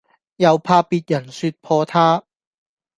[0.37, 2.23] 又怕別人説破他，